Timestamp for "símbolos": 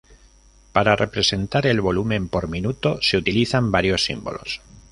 4.03-4.59